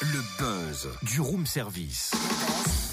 Le 0.00 0.20
buzz 0.38 0.88
du 1.02 1.20
room 1.20 1.44
service. 1.44 2.12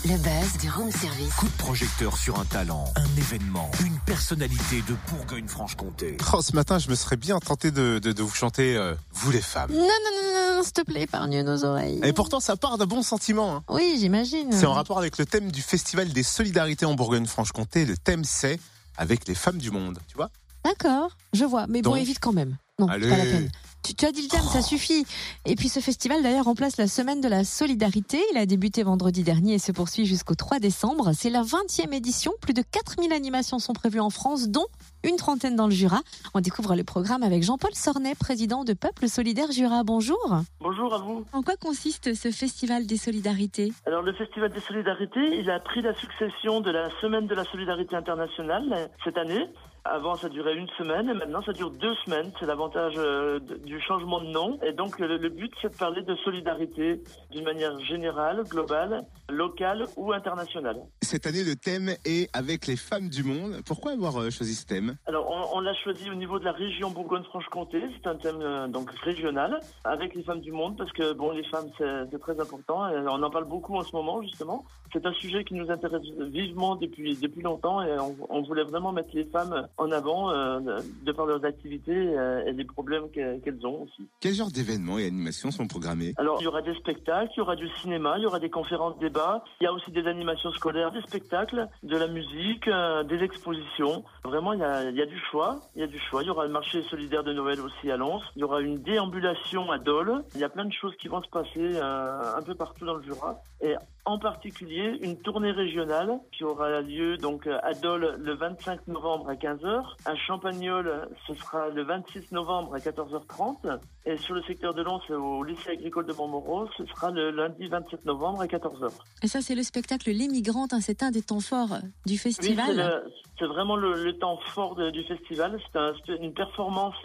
Le 0.05 0.17
buzz 0.17 0.57
du 0.59 0.69
room 0.71 0.91
service. 0.91 1.33
Coup 1.35 1.45
de 1.45 1.57
projecteur 1.57 2.17
sur 2.17 2.39
un 2.39 2.45
talent, 2.45 2.85
un 2.95 3.15
événement, 3.17 3.69
une 3.85 3.99
personnalité 4.07 4.81
de 4.87 4.95
Bourgogne-Franche-Comté. 5.11 6.17
Oh, 6.33 6.41
ce 6.41 6.53
matin, 6.55 6.79
je 6.79 6.89
me 6.89 6.95
serais 6.95 7.17
bien 7.17 7.37
tenté 7.37 7.69
de, 7.69 7.99
de, 7.99 8.11
de 8.11 8.23
vous 8.23 8.33
chanter 8.33 8.75
euh, 8.75 8.95
Vous 9.13 9.29
les 9.31 9.41
femmes. 9.41 9.71
Non, 9.71 9.77
non, 9.77 9.85
non, 9.85 10.33
non, 10.33 10.55
non, 10.57 10.63
s'il 10.63 10.73
te 10.73 10.81
plaît, 10.81 11.03
épargne 11.03 11.43
nos 11.43 11.63
oreilles. 11.63 11.99
Et 12.03 12.13
pourtant, 12.13 12.39
ça 12.39 12.57
part 12.57 12.79
d'un 12.79 12.87
bon 12.87 13.03
sentiment. 13.03 13.57
hein. 13.57 13.63
Oui, 13.69 13.97
j'imagine. 13.99 14.51
C'est 14.51 14.65
en 14.65 14.73
rapport 14.73 14.97
avec 14.97 15.19
le 15.19 15.27
thème 15.27 15.51
du 15.51 15.61
Festival 15.61 16.09
des 16.11 16.23
Solidarités 16.23 16.87
en 16.87 16.95
Bourgogne-Franche-Comté. 16.95 17.85
Le 17.85 17.97
thème, 17.97 18.23
c'est 18.23 18.59
avec 18.97 19.27
les 19.27 19.35
femmes 19.35 19.59
du 19.59 19.69
monde. 19.69 19.99
Tu 20.07 20.15
vois 20.15 20.31
D'accord, 20.63 21.11
je 21.33 21.45
vois. 21.45 21.67
Mais 21.67 21.81
bon, 21.81 21.95
évite 21.95 22.19
quand 22.19 22.33
même. 22.33 22.57
Non, 22.79 22.87
pas 22.87 22.97
la 22.97 23.07
peine. 23.07 23.49
Tu, 23.83 23.93
tu 23.93 24.05
as 24.05 24.11
dit 24.11 24.21
le 24.21 24.27
thème, 24.27 24.41
ça 24.41 24.61
suffit. 24.61 25.05
Et 25.45 25.55
puis 25.55 25.69
ce 25.69 25.79
festival 25.79 26.21
d'ailleurs 26.21 26.45
remplace 26.45 26.77
la 26.77 26.87
semaine 26.87 27.21
de 27.21 27.29
la 27.29 27.45
solidarité. 27.45 28.21
Il 28.33 28.37
a 28.37 28.45
débuté 28.45 28.83
vendredi 28.83 29.23
dernier 29.23 29.53
et 29.53 29.59
se 29.59 29.71
poursuit 29.71 30.05
jusqu'au 30.05 30.35
3 30.35 30.59
décembre. 30.59 31.11
C'est 31.13 31.29
la 31.29 31.43
20e 31.43 31.93
édition. 31.93 32.33
Plus 32.41 32.53
de 32.53 32.61
4000 32.61 33.13
animations 33.13 33.57
sont 33.57 33.71
prévues 33.73 34.01
en 34.01 34.09
France, 34.09 34.49
dont 34.49 34.65
une 35.03 35.15
trentaine 35.15 35.55
dans 35.55 35.67
le 35.67 35.73
Jura. 35.73 36.01
On 36.33 36.41
découvre 36.41 36.75
le 36.75 36.83
programme 36.83 37.23
avec 37.23 37.41
Jean-Paul 37.43 37.73
Sornet, 37.73 38.15
président 38.15 38.65
de 38.65 38.73
Peuple 38.73 39.07
Solidaire 39.07 39.51
Jura. 39.51 39.83
Bonjour. 39.85 40.41
Bonjour 40.59 40.93
à 40.93 40.97
vous. 40.99 41.25
En 41.31 41.41
quoi 41.41 41.55
consiste 41.55 42.13
ce 42.13 42.31
festival 42.31 42.85
des 42.85 42.97
solidarités? 42.97 43.71
Alors 43.85 44.01
le 44.01 44.13
Festival 44.13 44.51
des 44.51 44.59
Solidarités, 44.61 45.39
il 45.39 45.49
a 45.49 45.59
pris 45.61 45.81
la 45.81 45.93
succession 45.95 46.59
de 46.59 46.69
la 46.71 46.89
Semaine 47.01 47.27
de 47.27 47.35
la 47.35 47.45
Solidarité 47.45 47.95
internationale 47.95 48.89
cette 49.05 49.17
année. 49.17 49.47
Avant, 49.85 50.15
ça 50.15 50.29
durait 50.29 50.55
une 50.55 50.67
semaine, 50.77 51.09
et 51.09 51.13
maintenant, 51.13 51.41
ça 51.41 51.53
dure 51.53 51.71
deux 51.71 51.95
semaines. 52.05 52.31
C'est 52.39 52.45
l'avantage 52.45 52.93
euh, 52.97 53.39
du 53.39 53.79
changement 53.81 54.21
de 54.21 54.27
nom. 54.27 54.59
Et 54.63 54.73
donc, 54.73 54.99
le, 54.99 55.17
le 55.17 55.29
but, 55.29 55.51
c'est 55.61 55.71
de 55.71 55.77
parler 55.77 56.01
de 56.03 56.15
solidarité 56.17 57.01
d'une 57.31 57.45
manière 57.45 57.79
générale, 57.79 58.43
globale, 58.47 59.05
locale 59.29 59.85
ou 59.97 60.11
internationale. 60.13 60.77
Cette 61.01 61.25
année, 61.25 61.43
le 61.43 61.55
thème 61.55 61.89
est 62.05 62.29
avec 62.35 62.67
les 62.67 62.75
femmes 62.75 63.09
du 63.09 63.23
monde. 63.23 63.61
Pourquoi 63.65 63.93
avoir 63.93 64.19
euh, 64.19 64.29
choisi 64.29 64.55
ce 64.55 64.65
thème? 64.65 64.95
Alors, 65.07 65.29
on, 65.29 65.57
on 65.57 65.61
l'a 65.61 65.73
choisi 65.73 66.09
au 66.11 66.15
niveau 66.15 66.39
de 66.39 66.45
la 66.45 66.51
région 66.51 66.91
Bourgogne-Franche-Comté. 66.91 67.81
C'est 67.95 68.07
un 68.07 68.15
thème 68.15 68.41
euh, 68.41 68.67
donc 68.67 68.91
régional 69.01 69.59
avec 69.83 70.13
les 70.15 70.23
femmes 70.23 70.41
du 70.41 70.51
monde 70.51 70.77
parce 70.77 70.91
que 70.91 71.13
bon, 71.13 71.31
les 71.31 71.43
femmes 71.45 71.69
c'est 71.77 71.85
c'est 72.11 72.19
très 72.19 72.39
important. 72.39 72.89
Et 72.89 72.97
on 73.07 73.23
en 73.23 73.29
parle 73.29 73.45
beaucoup 73.45 73.75
en 73.75 73.83
ce 73.83 73.95
moment 73.95 74.21
justement. 74.21 74.65
C'est 74.91 75.05
un 75.05 75.13
sujet 75.13 75.43
qui 75.43 75.53
nous 75.53 75.71
intéresse 75.71 76.01
vivement 76.19 76.75
depuis 76.75 77.15
depuis 77.17 77.41
longtemps 77.41 77.81
et 77.81 77.97
on, 77.99 78.15
on 78.29 78.41
voulait 78.41 78.63
vraiment 78.63 78.91
mettre 78.91 79.09
les 79.13 79.25
femmes 79.25 79.67
en 79.77 79.91
avant 79.91 80.31
euh, 80.31 80.59
de, 81.03 81.11
par 81.11 81.25
leurs 81.25 81.43
activités 81.45 81.91
euh, 81.95 82.45
et 82.45 82.51
les 82.53 82.65
problèmes 82.65 83.09
que- 83.11 83.39
qu'elles 83.39 83.65
ont 83.65 83.83
aussi. 83.83 84.07
Quel 84.19 84.33
genre 84.33 84.51
d'événements 84.51 84.97
et 84.97 85.05
animations 85.07 85.51
sont 85.51 85.67
programmés? 85.67 86.13
Alors, 86.17 86.37
il 86.39 86.43
y 86.43 86.47
aura 86.47 86.61
des 86.61 86.73
spectacles, 86.75 87.31
il 87.35 87.39
y 87.39 87.41
aura 87.41 87.55
du 87.55 87.67
cinéma, 87.81 88.15
il 88.17 88.23
y 88.23 88.25
aura 88.25 88.39
des 88.39 88.49
conférences 88.49 88.97
débats, 88.99 89.43
il 89.61 89.63
y 89.63 89.67
a 89.67 89.73
aussi 89.73 89.91
des 89.91 90.05
animations 90.07 90.51
scolaires, 90.51 90.91
des 90.91 91.01
spectacles, 91.01 91.67
de 91.83 91.97
la 91.97 92.07
musique, 92.07 92.67
euh, 92.67 93.03
des 93.03 93.23
expositions. 93.23 94.03
Vraiment, 94.23 94.53
il 94.53 94.59
y, 94.59 94.63
a, 94.63 94.89
il 94.89 94.95
y 94.97 95.01
a 95.01 95.05
du 95.05 95.19
choix. 95.31 95.59
Il 95.75 95.81
y 95.81 95.83
a 95.83 95.87
du 95.87 95.99
choix. 95.99 96.23
Il 96.23 96.27
y 96.27 96.29
aura 96.29 96.45
le 96.45 96.51
marché 96.51 96.81
solidaire 96.83 97.23
de 97.23 97.33
Noël 97.33 97.59
aussi 97.61 97.89
à 97.91 97.97
Lens. 97.97 98.21
Il 98.35 98.39
y 98.39 98.43
aura 98.43 98.61
une 98.61 98.77
déambulation 98.77 99.71
à 99.71 99.77
Dole. 99.77 100.23
Il 100.35 100.41
y 100.41 100.43
a 100.43 100.49
plein 100.49 100.65
de 100.65 100.73
choses 100.73 100.95
qui 100.97 101.07
vont 101.07 101.21
se 101.21 101.29
passer 101.29 101.79
un 101.79 102.41
peu 102.41 102.55
partout 102.55 102.85
dans 102.85 102.95
le 102.95 103.03
Jura. 103.03 103.39
Et 103.61 103.75
en 104.05 104.17
particulier, 104.17 104.97
une 105.01 105.17
tournée 105.17 105.51
régionale 105.51 106.19
qui 106.31 106.43
aura 106.43 106.81
lieu 106.81 107.17
donc 107.17 107.47
à 107.47 107.73
Dole 107.73 108.15
le 108.19 108.33
25 108.33 108.87
novembre 108.87 109.29
à 109.29 109.35
15h. 109.61 109.83
À 110.05 110.15
Champagnol, 110.15 111.07
ce 111.27 111.33
sera 111.33 111.69
le 111.69 111.83
26 111.83 112.31
novembre 112.31 112.73
à 112.75 112.79
14h30. 112.79 113.79
Et 114.05 114.17
sur 114.17 114.33
le 114.35 114.41
secteur 114.43 114.73
de 114.73 114.81
Lens, 114.81 115.01
au 115.09 115.43
lycée 115.43 115.71
agricole 115.71 116.05
de 116.05 116.13
Montmoreau, 116.13 116.67
ce 116.77 116.85
sera 116.85 117.11
le 117.11 117.31
lundi 117.31 117.67
27 117.67 118.05
novembre 118.05 118.41
à 118.41 118.45
14h. 118.47 118.91
Et 119.23 119.27
ça, 119.27 119.41
c'est 119.41 119.55
le 119.55 119.63
spectacle 119.63 120.09
Les 120.11 120.27
Migrantes. 120.27 120.73
hein, 120.73 120.81
C'est 120.81 121.03
un 121.03 121.11
des 121.11 121.21
temps 121.21 121.39
forts 121.39 121.77
du 122.05 122.17
festival. 122.17 123.03
c'est 123.37 123.45
vraiment 123.45 123.75
le, 123.75 124.03
le 124.03 124.17
temps 124.17 124.37
fort 124.53 124.75
de- 124.75 124.89
du 124.89 125.03
festival. 125.03 125.59
C'est 125.71 125.79
un- 125.79 125.93
c'est 126.05 126.15
une 126.15 126.33
performance 126.33 126.95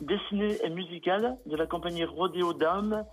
dessinée 0.00 0.58
et 0.62 0.68
musicale 0.70 1.36
de 1.46 1.56
la 1.56 1.66
compagnie 1.66 2.04
Rodéo 2.04 2.52
Dame 2.52 3.04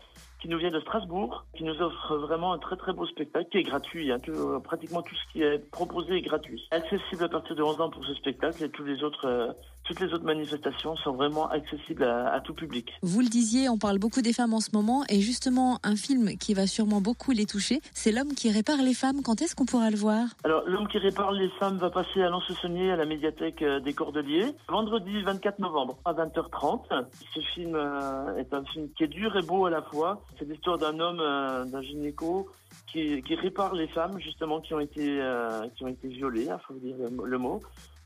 qui 0.44 0.50
nous 0.50 0.58
vient 0.58 0.72
de 0.72 0.80
Strasbourg, 0.82 1.46
qui 1.56 1.64
nous 1.64 1.82
offre 1.82 2.18
vraiment 2.18 2.52
un 2.52 2.58
très 2.60 2.76
très 2.76 2.92
beau 2.92 3.06
spectacle 3.08 3.48
qui 3.50 3.60
est 3.60 3.64
gratuit. 3.64 4.12
hein. 4.12 4.18
Tout- 4.20 4.60
pratiquement 4.62 5.02
tout 5.02 5.16
ce 5.16 5.32
qui 5.32 5.42
est 5.42 5.58
proposé 5.72 6.18
est 6.18 6.22
gratuit. 6.22 6.62
Accessible 6.72 7.24
à 7.24 7.30
partir 7.30 7.56
de 7.56 7.64
11 7.64 7.80
ans 7.80 7.90
pour 7.90 8.04
ce 8.06 8.14
spectacle 8.16 8.62
et 8.62 8.70
tous 8.70 8.84
les 8.84 9.04
autres, 9.06 9.26
euh, 9.26 9.54
toutes 9.86 10.02
les 10.02 10.14
autres 10.14 10.26
manifestations 10.26 10.98
sont 10.98 11.14
vraiment 11.14 11.48
accessibles 11.50 12.04
à, 12.04 12.34
à 12.34 12.42
tout 12.42 12.54
public. 12.54 12.92
Vous 13.02 13.22
le 13.22 13.28
disiez, 13.28 13.70
on 13.70 13.78
parle 13.78 14.00
beaucoup 14.00 14.22
des 14.22 14.34
femmes 14.34 14.54
en 14.54 14.60
ce 14.60 14.70
moment, 14.74 15.04
et 15.08 15.22
justement, 15.22 15.80
un 15.84 15.96
film 15.96 16.38
qui 16.38 16.54
va 16.54 16.68
sûrement 16.68 17.00
beaucoup 17.00 17.32
les 17.32 17.46
toucher, 17.46 17.80
c'est 17.94 18.12
L'homme 18.12 18.34
qui 18.34 18.52
répare 18.52 18.82
les 18.84 18.94
femmes. 18.94 19.22
Quand 19.24 19.42
est-ce 19.42 19.56
qu'on 19.56 19.66
pourra 19.66 19.90
le 19.92 19.96
voir? 19.98 20.26
Alors, 20.44 20.64
L'homme 20.68 20.88
qui 20.90 20.98
répare 20.98 21.32
les 21.32 21.50
femmes 21.60 21.78
va 21.78 21.90
passer 21.90 22.22
à 22.22 22.30
Lens-le-Saunier 22.30 22.92
à 22.92 22.96
la 22.98 23.06
médiathèque 23.06 23.62
euh, 23.62 23.80
des 23.80 23.94
Cordeliers, 23.94 24.54
vendredi 24.68 25.22
24 25.24 25.60
novembre 25.60 25.98
à 26.04 26.12
20h30. 26.14 27.06
Ce 27.34 27.40
film 27.54 27.76
euh, 27.76 28.36
est 28.38 28.54
un 28.54 28.64
film 28.66 28.90
qui 28.98 29.04
est 29.06 29.08
dur 29.08 29.36
et 29.38 29.42
beau 29.42 29.66
à 29.66 29.70
la 29.70 29.82
fois. 29.82 30.22
C'est 30.38 30.48
l'histoire 30.48 30.78
d'un 30.78 31.00
homme, 31.00 31.20
euh, 31.20 31.66
d'un 31.66 31.82
gynéco, 31.82 32.50
qui, 32.88 33.22
répare 33.36 33.74
les 33.74 33.88
femmes 33.88 34.20
justement 34.20 34.62
qui 34.62 34.74
ont 34.74 34.80
été, 34.80 35.22
euh, 35.22 35.68
qui 35.76 35.84
ont 35.84 35.88
été 35.88 36.08
violées, 36.08 36.48
il 36.50 36.58
faut 36.68 36.74
dire 36.76 36.96
le, 36.98 37.26
le 37.26 37.38
mot, 37.38 37.62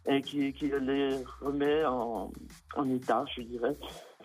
et 0.07 0.21
qui, 0.21 0.53
qui 0.53 0.71
les 0.81 1.17
remet 1.41 1.85
en 1.85 2.31
état, 2.89 3.25
je 3.35 3.41
dirais. 3.41 3.75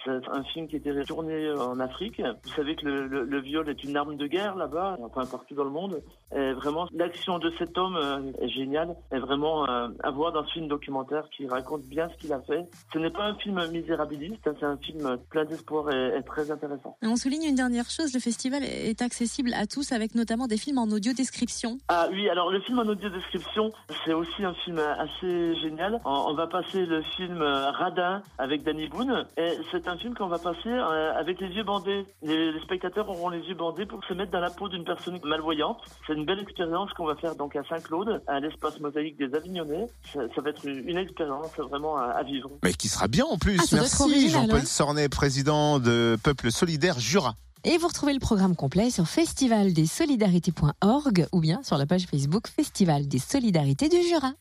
C'est 0.04 0.28
un 0.30 0.42
film 0.44 0.66
qui 0.68 0.76
a 0.76 0.78
été 0.78 1.04
tourné 1.04 1.50
en 1.52 1.78
Afrique. 1.80 2.20
Vous 2.44 2.50
savez 2.56 2.74
que 2.76 2.84
le, 2.84 3.06
le- 3.06 3.24
le 3.24 3.40
viol 3.40 3.68
est 3.68 3.84
une 3.84 3.96
arme 3.96 4.16
de 4.16 4.26
guerre 4.26 4.56
là-bas, 4.56 4.98
enfin 5.02 5.26
partout 5.26 5.54
dans 5.54 5.64
le 5.64 5.70
monde. 5.70 6.02
Et 6.34 6.52
vraiment, 6.52 6.88
l'action 6.92 7.38
de 7.38 7.52
cet 7.58 7.76
homme 7.78 7.96
euh, 7.96 8.32
est 8.40 8.48
géniale. 8.48 8.96
Et 9.12 9.18
vraiment 9.18 9.68
euh, 9.68 9.88
à 10.02 10.10
voir 10.10 10.32
dans 10.32 10.44
ce 10.46 10.52
film 10.54 10.66
documentaire 10.68 11.24
qui 11.36 11.46
raconte 11.46 11.82
bien 11.82 12.08
ce 12.10 12.16
qu'il 12.20 12.32
a 12.32 12.40
fait. 12.40 12.64
Ce 12.92 12.98
n'est 12.98 13.10
pas 13.10 13.24
un 13.26 13.34
film 13.36 13.60
misérabiliste, 13.70 14.46
hein, 14.46 14.54
c'est 14.58 14.66
un 14.66 14.76
film 14.78 15.18
plein 15.30 15.44
d'espoir 15.44 15.90
et, 15.92 16.16
et 16.18 16.22
très 16.22 16.50
intéressant. 16.50 16.96
Et 17.02 17.06
On 17.06 17.16
souligne 17.16 17.44
une 17.44 17.54
dernière 17.54 17.88
chose, 17.90 18.12
le 18.14 18.20
festival 18.20 18.64
est 18.64 19.00
accessible 19.02 19.52
à 19.54 19.66
tous, 19.66 19.92
avec 19.92 20.14
notamment 20.14 20.46
des 20.46 20.56
films 20.56 20.78
en 20.78 20.84
audio 20.88 21.12
description. 21.12 21.78
Ah 21.88 22.08
oui, 22.10 22.28
alors 22.28 22.50
le 22.50 22.60
film 22.60 22.78
en 22.78 22.86
audio 22.86 23.08
description, 23.08 23.70
c'est 24.04 24.14
aussi 24.14 24.42
un 24.44 24.54
film 24.54 24.78
assez 24.78 25.54
génial. 25.60 26.00
On, 26.04 26.24
on 26.28 26.34
va 26.34 26.46
passer 26.46 26.86
le 26.86 27.02
film 27.16 27.40
euh, 27.40 27.70
Radin 27.70 28.22
avec 28.38 28.62
Danny 28.64 28.88
Boone. 28.88 29.26
Et 29.36 29.50
c'est 29.70 29.86
un 29.88 29.91
film 29.96 30.14
qu'on 30.14 30.28
va 30.28 30.38
passer 30.38 30.68
euh, 30.68 31.12
avec 31.18 31.40
les 31.40 31.48
yeux 31.48 31.64
bandés. 31.64 32.04
Les, 32.22 32.52
les 32.52 32.60
spectateurs 32.60 33.08
auront 33.08 33.28
les 33.28 33.40
yeux 33.40 33.54
bandés 33.54 33.86
pour 33.86 34.02
se 34.04 34.14
mettre 34.14 34.30
dans 34.32 34.40
la 34.40 34.50
peau 34.50 34.68
d'une 34.68 34.84
personne 34.84 35.18
malvoyante. 35.24 35.78
C'est 36.06 36.14
une 36.14 36.24
belle 36.24 36.40
expérience 36.40 36.92
qu'on 36.92 37.06
va 37.06 37.16
faire 37.16 37.34
donc 37.36 37.56
à 37.56 37.62
Saint-Claude, 37.68 38.22
à 38.26 38.40
l'espace 38.40 38.78
mosaïque 38.80 39.18
des 39.18 39.34
Avignonnais. 39.34 39.86
Ça, 40.12 40.20
ça 40.34 40.40
va 40.40 40.50
être 40.50 40.64
une, 40.64 40.88
une 40.88 40.98
expérience 40.98 41.54
vraiment 41.56 41.96
à, 41.96 42.04
à 42.04 42.22
vivre. 42.22 42.50
Mais 42.62 42.72
qui 42.72 42.88
sera 42.88 43.08
bien 43.08 43.24
en 43.24 43.38
plus. 43.38 43.58
Ah, 43.60 43.64
Merci 43.72 44.30
Jean-Paul 44.30 44.60
ouais. 44.60 44.64
Sornet, 44.64 45.08
président 45.08 45.78
de 45.78 46.16
Peuple 46.22 46.50
Solidaire 46.50 46.98
Jura. 46.98 47.34
Et 47.64 47.78
vous 47.78 47.86
retrouvez 47.86 48.12
le 48.12 48.18
programme 48.18 48.56
complet 48.56 48.90
sur 48.90 49.06
festivaldesolidarités.org 49.06 51.28
ou 51.30 51.40
bien 51.40 51.62
sur 51.62 51.78
la 51.78 51.86
page 51.86 52.06
Facebook 52.06 52.48
Festival 52.48 53.06
des 53.06 53.20
Solidarités 53.20 53.88
du 53.88 54.02
Jura. 54.02 54.32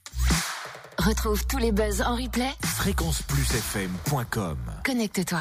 Retrouve 1.02 1.46
tous 1.48 1.58
les 1.58 1.72
buzz 1.72 2.04
en 2.04 2.16
replay. 2.16 2.52
Fréquenceplusfm.com 2.64 4.58
Connecte-toi. 4.86 5.40